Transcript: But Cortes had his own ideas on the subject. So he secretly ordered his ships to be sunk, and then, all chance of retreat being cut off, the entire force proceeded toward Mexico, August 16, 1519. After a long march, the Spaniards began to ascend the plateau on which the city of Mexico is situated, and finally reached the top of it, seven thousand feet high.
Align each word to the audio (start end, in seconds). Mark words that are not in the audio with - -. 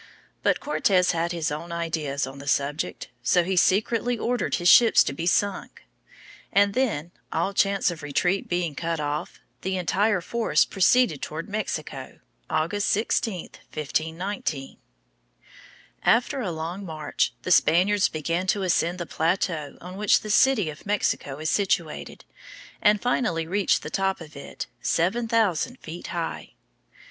But 0.41 0.59
Cortes 0.59 1.11
had 1.11 1.31
his 1.31 1.51
own 1.51 1.71
ideas 1.71 2.25
on 2.25 2.39
the 2.39 2.47
subject. 2.47 3.09
So 3.21 3.43
he 3.43 3.55
secretly 3.55 4.17
ordered 4.17 4.55
his 4.55 4.67
ships 4.67 5.03
to 5.03 5.13
be 5.13 5.27
sunk, 5.27 5.83
and 6.51 6.73
then, 6.73 7.11
all 7.31 7.53
chance 7.53 7.91
of 7.91 8.01
retreat 8.01 8.49
being 8.49 8.73
cut 8.73 8.99
off, 8.99 9.39
the 9.61 9.77
entire 9.77 10.19
force 10.19 10.65
proceeded 10.65 11.21
toward 11.21 11.47
Mexico, 11.47 12.17
August 12.49 12.87
16, 12.87 13.49
1519. 13.71 14.77
After 16.01 16.41
a 16.41 16.49
long 16.51 16.83
march, 16.83 17.35
the 17.43 17.51
Spaniards 17.51 18.09
began 18.09 18.47
to 18.47 18.63
ascend 18.63 18.97
the 18.97 19.05
plateau 19.05 19.77
on 19.81 19.97
which 19.97 20.21
the 20.21 20.31
city 20.31 20.71
of 20.71 20.83
Mexico 20.87 21.37
is 21.37 21.51
situated, 21.51 22.25
and 22.81 22.99
finally 22.99 23.45
reached 23.45 23.83
the 23.83 23.91
top 23.91 24.19
of 24.19 24.35
it, 24.35 24.65
seven 24.81 25.27
thousand 25.27 25.77
feet 25.77 26.07
high. 26.07 26.53